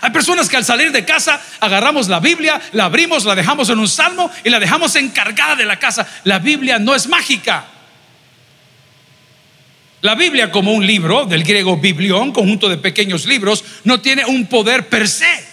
[0.00, 3.78] Hay personas que al salir de casa agarramos la Biblia, la abrimos, la dejamos en
[3.78, 6.06] un salmo y la dejamos encargada de la casa.
[6.24, 7.66] La Biblia no es mágica.
[10.02, 14.46] La Biblia como un libro, del griego biblión, conjunto de pequeños libros, no tiene un
[14.46, 15.46] poder per se.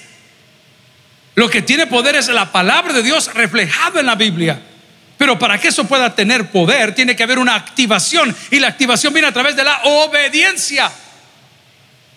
[1.36, 4.60] Lo que tiene poder es la palabra de Dios reflejada en la Biblia.
[5.20, 8.36] Pero para que eso pueda tener poder, tiene que haber una activación.
[8.50, 10.92] Y la activación viene a través de la obediencia,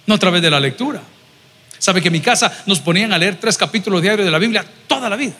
[0.06, 1.02] no a través de la lectura.
[1.78, 4.64] Sabe que en mi casa nos ponían a leer tres capítulos diarios de la Biblia
[4.86, 5.34] toda la vida.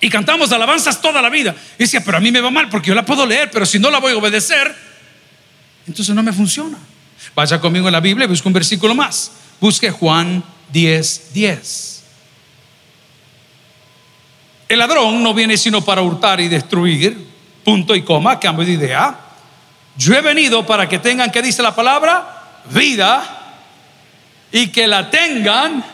[0.00, 1.54] Y cantamos alabanzas toda la vida.
[1.78, 3.78] Y decía, pero a mí me va mal porque yo la puedo leer, pero si
[3.78, 4.74] no la voy a obedecer,
[5.86, 6.78] entonces no me funciona.
[7.34, 9.32] Vaya conmigo en la Biblia y busque un versículo más.
[9.60, 10.42] Busque Juan
[10.72, 12.04] 10, 10.
[14.68, 17.26] El ladrón no viene sino para hurtar y destruir,
[17.64, 19.18] punto y coma, cambio de idea.
[19.96, 22.62] Yo he venido para que tengan, ¿qué dice la palabra?
[22.70, 23.54] Vida
[24.50, 25.84] y que la tengan.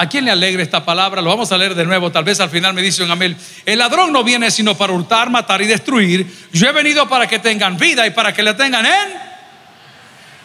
[0.00, 1.20] ¿A quién le alegra esta palabra?
[1.20, 2.12] Lo vamos a leer de nuevo.
[2.12, 3.36] Tal vez al final me dice un amén.
[3.66, 6.24] El ladrón no viene sino para hurtar, matar y destruir.
[6.52, 9.08] Yo he venido para que tengan vida y para que la tengan en.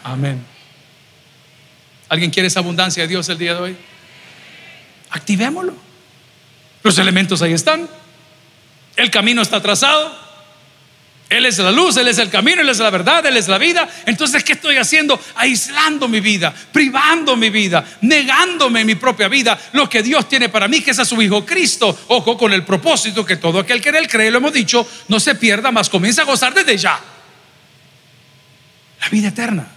[0.04, 0.44] Amén.
[2.10, 3.78] ¿Alguien quiere esa abundancia de Dios el día de hoy?
[5.12, 5.76] Activémoslo.
[6.82, 7.88] Los elementos ahí están.
[8.96, 10.23] El camino está trazado.
[11.38, 13.58] Él es la luz, Él es el camino, Él es la verdad, Él es la
[13.58, 13.90] vida.
[14.06, 15.20] Entonces, ¿qué estoy haciendo?
[15.36, 20.68] Aislando mi vida, privando mi vida, negándome mi propia vida, lo que Dios tiene para
[20.68, 21.98] mí, que es a su Hijo Cristo.
[22.10, 25.20] Ojo con el propósito que todo aquel que en Él cree, lo hemos dicho, no
[25.20, 27.00] se pierda, más comienza a gozar desde ya.
[29.02, 29.68] La vida eterna.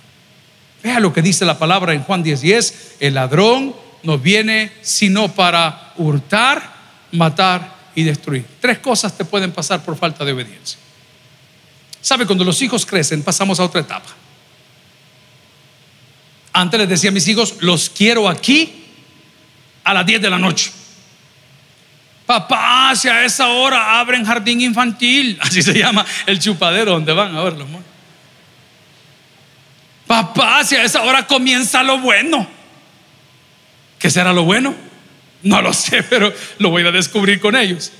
[0.82, 2.40] Vea lo que dice la palabra en Juan 10:10.
[2.40, 6.74] 10, el ladrón no viene sino para hurtar,
[7.12, 8.46] matar y destruir.
[8.60, 10.78] Tres cosas te pueden pasar por falta de obediencia.
[12.06, 12.24] ¿Sabe?
[12.24, 14.06] Cuando los hijos crecen, pasamos a otra etapa.
[16.52, 18.84] Antes les decía a mis hijos, los quiero aquí
[19.82, 20.70] a las 10 de la noche.
[22.24, 27.34] Papá, si a esa hora abren jardín infantil, así se llama el chupadero donde van
[27.34, 27.66] a verlo.
[30.06, 32.46] Papá, si a esa hora comienza lo bueno.
[33.98, 34.76] ¿Qué será lo bueno?
[35.42, 37.90] No lo sé, pero lo voy a descubrir con ellos.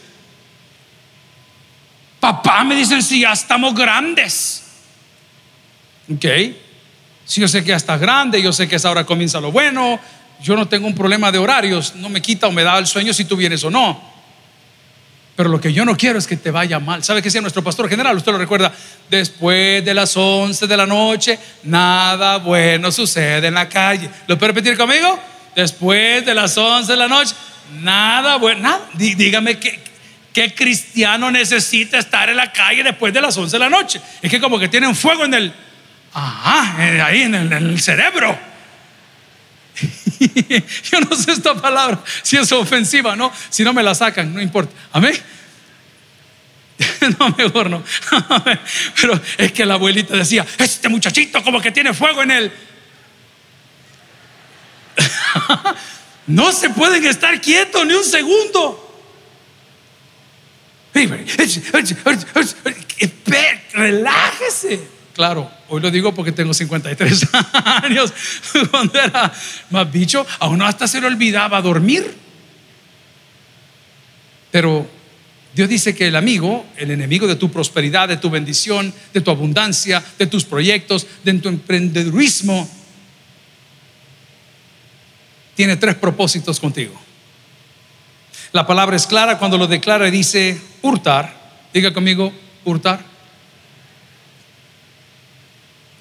[2.21, 4.65] Papá, me dicen si ya estamos grandes.
[6.13, 6.25] Ok.
[7.25, 9.99] Si yo sé que ya estás grande, yo sé que esa hora comienza lo bueno,
[10.41, 13.13] yo no tengo un problema de horarios, no me quita o me da el sueño
[13.13, 14.17] si tú vienes o no.
[15.35, 17.05] Pero lo que yo no quiero es que te vaya mal.
[17.05, 18.17] ¿Sabe qué decía nuestro pastor general?
[18.17, 18.73] Usted lo recuerda.
[19.11, 24.09] Después de las 11 de la noche, nada bueno sucede en la calle.
[24.29, 25.19] ¿Lo puede repetir conmigo?
[25.55, 27.35] Después de las 11 de la noche,
[27.81, 28.63] nada bueno.
[28.63, 28.89] Nada.
[28.95, 29.79] Dígame qué,
[30.37, 34.03] qué cristiano necesita estar en la calle después de las 11 de la noche.
[34.21, 35.55] Es que como que tiene un fuego en el,
[36.13, 38.39] ajá, ahí en el cerebro.
[40.93, 43.33] Yo no sé esta palabra, si es ofensiva, ¿no?
[43.49, 44.75] Si no me la sacan, no importa.
[44.93, 45.17] Amén.
[47.19, 47.83] No, mejor no.
[49.01, 52.53] Pero es que la abuelita decía, este muchachito como que tiene fuego en él.
[56.27, 58.86] No se pueden estar quietos ni un segundo.
[63.73, 64.81] Relájese.
[65.15, 67.29] Claro, hoy lo digo porque tengo 53
[67.83, 68.13] años.
[68.71, 69.33] Cuando era
[69.71, 72.15] más bicho, a uno hasta se le olvidaba dormir.
[74.51, 74.89] Pero
[75.55, 79.31] Dios dice que el amigo, el enemigo de tu prosperidad, de tu bendición, de tu
[79.31, 82.69] abundancia, de tus proyectos, de tu emprendedurismo,
[85.55, 87.06] tiene tres propósitos contigo.
[88.53, 91.35] La palabra es clara cuando lo declara y dice hurtar.
[91.73, 92.33] Diga conmigo,
[92.65, 93.17] hurtar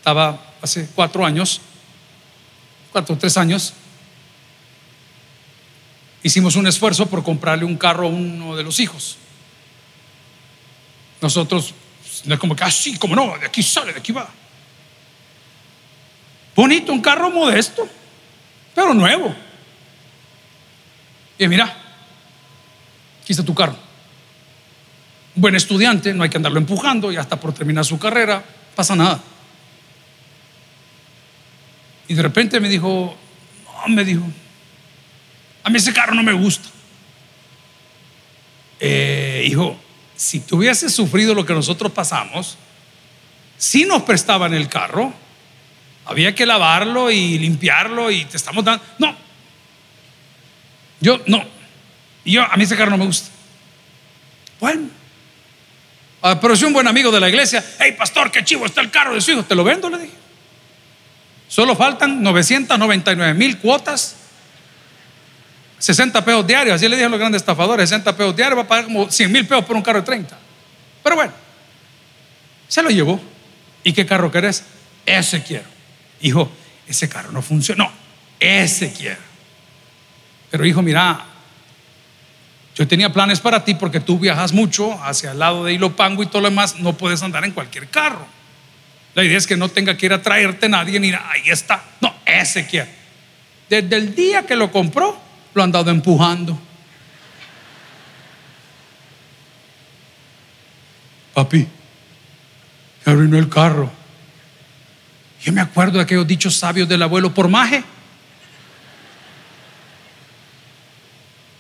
[0.06, 1.60] estaba hace cuatro años,
[2.92, 3.74] cuatro, tres años,
[6.22, 9.18] hicimos un esfuerzo por comprarle un carro a uno de los hijos.
[11.20, 11.74] Nosotros,
[12.26, 14.30] no es como que así, ah, como no, de aquí sale, de aquí va.
[16.56, 17.90] Bonito, un carro modesto,
[18.76, 19.36] pero nuevo.
[21.40, 21.76] Y mira,
[23.26, 23.76] aquí tu carro.
[25.34, 28.44] Buen estudiante, no hay que andarlo empujando, ya está por terminar su carrera,
[28.76, 29.20] pasa nada.
[32.08, 33.18] Y de repente me dijo,
[33.66, 34.24] no, me dijo,
[35.64, 36.70] a mí ese carro no me gusta.
[38.80, 39.76] Eh, hijo,
[40.16, 42.58] si tú hubieses sufrido lo que nosotros pasamos,
[43.58, 45.14] si nos prestaban el carro,
[46.06, 48.84] había que lavarlo y limpiarlo y te estamos dando.
[49.00, 49.16] No,
[51.02, 51.55] yo no.
[52.34, 53.30] Yo, a mí ese carro no me gusta.
[54.60, 54.90] Bueno,
[56.22, 57.64] ah, pero soy un buen amigo de la iglesia.
[57.80, 59.44] Hey, pastor, qué chivo está el carro de su hijo.
[59.44, 60.14] Te lo vendo, le dije.
[61.48, 64.16] Solo faltan 999 mil cuotas,
[65.78, 66.76] 60 pesos diarios.
[66.76, 69.32] Así le dije a los grandes estafadores: 60 pesos diarios, va a pagar como 100
[69.32, 70.38] mil pesos por un carro de 30.
[71.04, 71.34] Pero bueno,
[72.68, 73.22] se lo llevó.
[73.84, 74.64] ¿Y qué carro querés?
[75.06, 75.66] Ese quiero.
[76.22, 76.52] Hijo,
[76.88, 77.92] ese carro no funcionó.
[78.40, 79.22] Ese quiero.
[80.50, 81.24] Pero hijo, mira,
[82.76, 86.26] yo tenía planes para ti porque tú viajas mucho hacia el lado de Ilopango y
[86.26, 86.78] todo lo demás.
[86.80, 88.28] No puedes andar en cualquier carro.
[89.14, 91.82] La idea es que no tenga que ir a traerte nadie ni ahí está.
[92.02, 92.68] No, ese.
[93.70, 95.18] Desde el día que lo compró,
[95.54, 96.60] lo han dado empujando.
[101.34, 101.66] Papi,
[103.04, 103.90] se arruinó el carro.
[105.42, 107.86] Yo me acuerdo de aquellos dichos sabios del abuelo por maje.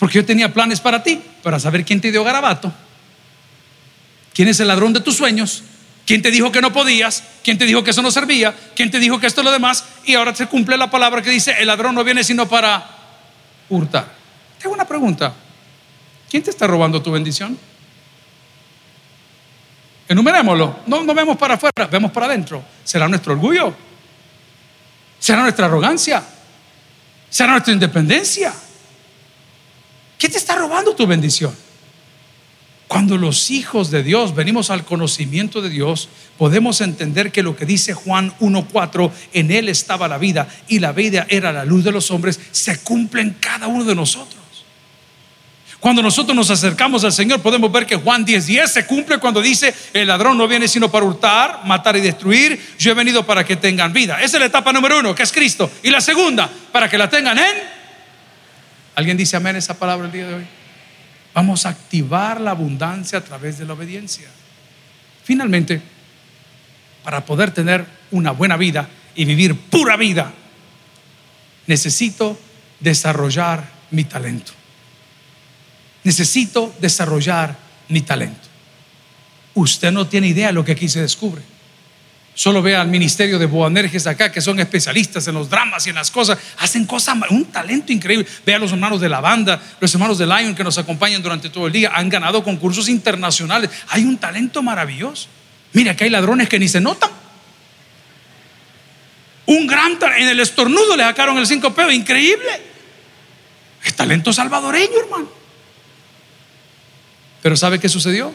[0.06, 2.72] Porque yo tenía planes para ti, para saber quién te dio garabato,
[4.36, 5.63] quién es el ladrón de tus sueños
[6.06, 7.24] ¿Quién te dijo que no podías?
[7.44, 8.56] ¿Quién te dijo que eso no servía?
[8.76, 9.84] ¿Quién te dijo que esto es lo demás?
[10.06, 12.88] Y ahora se cumple la palabra que dice, el ladrón no viene sino para
[13.70, 14.13] hurtar.
[14.62, 15.34] Tengo una pregunta.
[16.30, 17.58] ¿Quién te está robando tu bendición?
[20.08, 20.82] Enumerémoslo.
[20.86, 22.63] No, no vemos para afuera, vemos para adentro.
[22.84, 23.74] ¿Será nuestro orgullo?
[25.18, 26.24] ¿Será nuestra arrogancia?
[27.32, 28.54] ¿Será nuestra independencia?
[30.26, 31.56] ¿Quién te está robando tu bendición?
[32.88, 36.10] Cuando los hijos de Dios venimos al conocimiento de Dios,
[36.40, 40.94] podemos entender que lo que dice Juan 1.4, en Él estaba la vida y la
[40.94, 44.42] vida era la luz de los hombres, se cumple en cada uno de nosotros.
[45.80, 49.76] Cuando nosotros nos acercamos al Señor, podemos ver que Juan 10.10 se cumple cuando dice,
[49.94, 53.58] el ladrón no viene sino para hurtar, matar y destruir, yo he venido para que
[53.58, 54.16] tengan vida.
[54.16, 55.70] Esa es la etapa número uno, que es Cristo.
[55.84, 57.75] Y la segunda, para que la tengan en...
[58.96, 60.46] ¿Alguien dice amén esa palabra el día de hoy?
[61.34, 64.30] Vamos a activar la abundancia a través de la obediencia.
[65.24, 65.82] Finalmente,
[67.04, 70.32] para poder tener una buena vida y vivir pura vida,
[71.68, 72.40] necesito
[72.80, 74.54] desarrollar mi talento.
[76.04, 77.58] Necesito desarrollar
[77.90, 78.48] mi talento.
[79.56, 81.42] Usted no tiene idea de lo que aquí se descubre.
[82.36, 85.95] Solo vea al ministerio de Boanerges acá, que son especialistas en los dramas y en
[85.95, 86.38] las cosas.
[86.60, 88.28] Hacen cosas, un talento increíble.
[88.45, 91.50] Vea a los hermanos de la banda, los hermanos de Lion que nos acompañan durante
[91.50, 91.93] todo el día.
[91.95, 93.69] Han ganado concursos internacionales.
[93.88, 95.30] Hay un talento maravilloso.
[95.71, 97.10] Mira que hay ladrones que ni se notan.
[99.45, 102.50] Un gran en el estornudo le sacaron el cinco pedos, increíble.
[103.82, 105.30] Es talento salvadoreño, hermano.
[107.41, 108.34] Pero ¿sabe qué sucedió?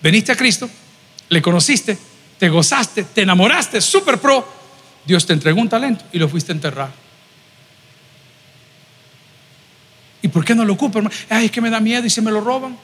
[0.00, 0.68] Veniste a Cristo,
[1.28, 1.98] le conociste,
[2.38, 4.46] te gozaste, te enamoraste, super pro.
[5.04, 6.90] Dios te entregó un talento y lo fuiste a enterrar.
[10.22, 11.00] ¿Y por qué no lo ocupa?
[11.28, 12.76] Ay, es que me da miedo y se me lo roban.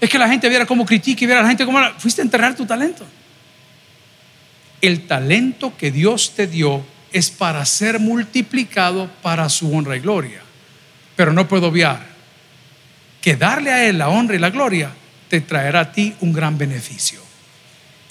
[0.00, 1.78] Es que la gente viera cómo critica y viera a la gente cómo...
[1.98, 3.06] Fuiste a enterrar tu talento.
[4.80, 10.42] El talento que Dios te dio es para ser multiplicado para su honra y gloria.
[11.16, 12.04] Pero no puedo obviar
[13.22, 14.90] que darle a Él la honra y la gloria
[15.28, 17.23] te traerá a ti un gran beneficio.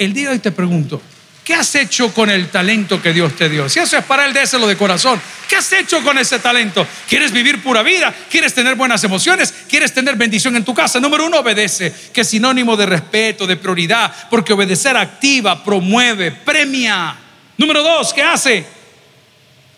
[0.04, 1.02] El día de hoy te pregunto,
[1.44, 3.70] ¿qué has hecho con el talento que Dios te dio?
[3.70, 5.22] Si eso es para Él, déselo de corazón.
[5.48, 6.86] ¿Qué has hecho con ese talento?
[7.08, 8.14] ¿Quieres vivir pura vida?
[8.30, 9.54] ¿Quieres tener buenas emociones?
[9.70, 11.00] ¿Quieres tener bendición en tu casa?
[11.00, 17.16] Número uno, obedece, que es sinónimo de respeto, de prioridad, porque obedecer activa, promueve, premia.
[17.58, 18.66] Número dos, ¿qué hace?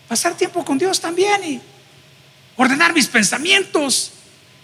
[0.08, 1.60] Pasar tiempo con Dios también y
[2.56, 4.12] ordenar mis pensamientos.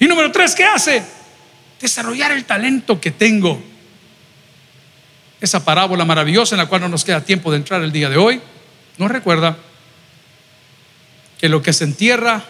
[0.00, 1.02] Y número tres, ¿qué hace?
[1.80, 3.71] Desarrollar el talento que tengo.
[5.42, 8.16] Esa parábola maravillosa en la cual no nos queda tiempo de entrar el día de
[8.16, 8.40] hoy,
[8.96, 9.58] nos recuerda
[11.36, 12.44] que lo que se entierra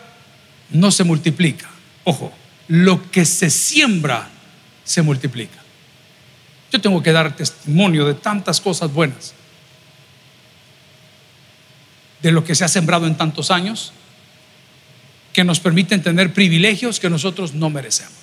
[0.69, 1.71] no se multiplica.
[2.05, 2.31] Ojo,
[2.69, 4.29] lo que se siembra
[4.85, 5.59] se multiplica.
[6.71, 9.33] Yo tengo que dar testimonio de tantas cosas buenas,
[12.21, 13.95] de lo que se ha sembrado en tantos años,
[15.33, 18.22] que nos permiten tener privilegios que nosotros no merecemos.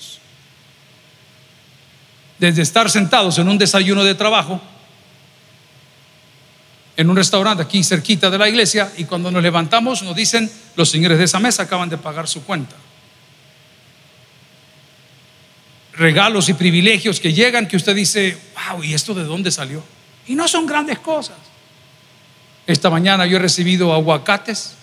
[2.40, 4.62] Desde estar sentados en un desayuno de trabajo,
[6.96, 10.90] en un restaurante aquí cerquita de la iglesia, y cuando nos levantamos nos dicen, los
[10.90, 12.76] señores de esa mesa acaban de pagar su cuenta.
[15.94, 18.38] Regalos y privilegios que llegan que usted dice,
[18.72, 19.84] wow, ¿y esto de dónde salió?
[20.28, 21.38] Y no son grandes cosas.
[22.66, 24.76] Esta mañana yo he recibido aguacates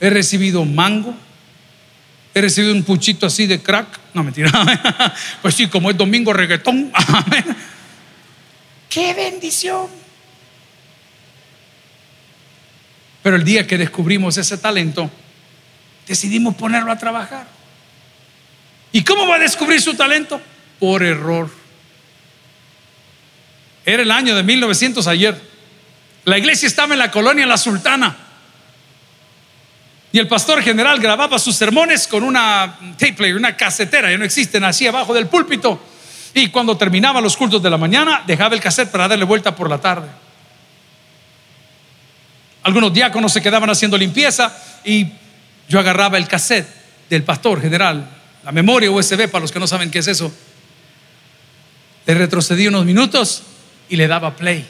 [0.00, 1.14] he recibido mango,
[2.34, 4.50] he recibido un puchito así de crack, no mentira,
[5.42, 6.92] pues sí, como es domingo reggaetón,
[8.88, 9.86] qué bendición.
[13.22, 15.10] Pero el día que descubrimos ese talento,
[16.06, 17.46] decidimos ponerlo a trabajar.
[18.92, 20.40] ¿Y cómo va a descubrir su talento?
[20.80, 21.50] Por error.
[23.84, 25.40] Era el año de 1900 ayer.
[26.24, 28.16] La iglesia estaba en la colonia La Sultana.
[30.10, 34.24] Y el pastor general grababa sus sermones con una tape player, una casetera, ya no
[34.24, 35.80] existen, así abajo del púlpito.
[36.34, 39.68] Y cuando terminaba los cultos de la mañana, dejaba el cassette para darle vuelta por
[39.68, 40.08] la tarde.
[42.62, 45.06] Algunos diáconos se quedaban haciendo limpieza y
[45.68, 46.68] yo agarraba el cassette
[47.08, 48.08] del pastor general,
[48.44, 50.32] la memoria USB para los que no saben qué es eso.
[52.06, 53.42] Le retrocedí unos minutos
[53.88, 54.66] y le daba play.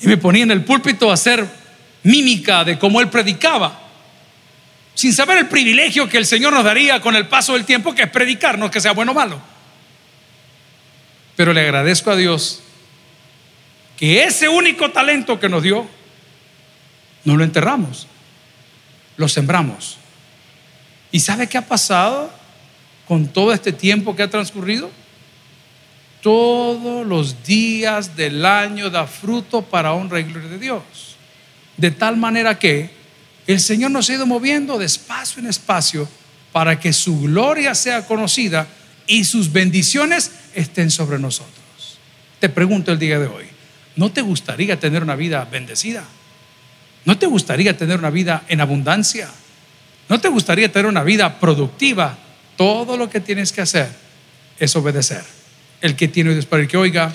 [0.00, 1.59] Y me ponía en el púlpito a hacer
[2.02, 3.78] mímica de cómo él predicaba,
[4.94, 8.02] sin saber el privilegio que el Señor nos daría con el paso del tiempo, que
[8.02, 9.40] es predicar, no que sea bueno o malo.
[11.36, 12.60] Pero le agradezco a Dios
[13.96, 15.86] que ese único talento que nos dio,
[17.24, 18.06] no lo enterramos,
[19.16, 19.98] lo sembramos.
[21.12, 22.30] ¿Y sabe qué ha pasado
[23.06, 24.90] con todo este tiempo que ha transcurrido?
[26.22, 31.16] Todos los días del año da fruto para honra y gloria de Dios.
[31.80, 32.90] De tal manera que
[33.46, 36.06] el Señor nos ha ido moviendo de espacio en espacio
[36.52, 38.66] para que su gloria sea conocida
[39.06, 41.98] y sus bendiciones estén sobre nosotros.
[42.38, 43.46] Te pregunto el día de hoy,
[43.96, 46.04] ¿no te gustaría tener una vida bendecida?
[47.06, 49.30] ¿No te gustaría tener una vida en abundancia?
[50.10, 52.18] ¿No te gustaría tener una vida productiva?
[52.58, 53.88] Todo lo que tienes que hacer
[54.58, 55.24] es obedecer.
[55.80, 57.10] El que tiene oídos para el que oiga,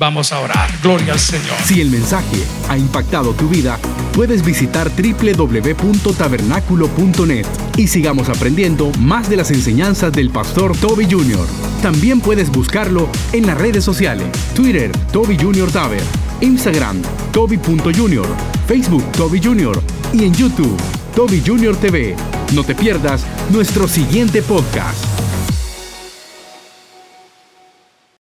[0.00, 0.68] Vamos a orar.
[0.82, 1.56] Gloria al Señor.
[1.62, 3.78] Si el mensaje ha impactado tu vida,
[4.14, 7.44] puedes visitar www.tabernaculo.net
[7.76, 11.46] y sigamos aprendiendo más de las enseñanzas del pastor Toby Jr.
[11.82, 15.70] También puedes buscarlo en las redes sociales, Twitter, Toby Jr.
[15.70, 16.02] Taber,
[16.40, 18.26] Instagram, Toby.Jr.,
[18.66, 19.82] Facebook, Toby Jr.
[20.14, 20.80] y en YouTube,
[21.14, 21.76] Toby Jr.
[21.76, 22.16] TV.
[22.54, 25.09] No te pierdas nuestro siguiente podcast.